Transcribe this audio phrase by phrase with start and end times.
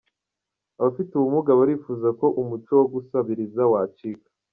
[0.79, 4.27] Abafite ubumuga barifuza ko umuco wo gusabiriza wacika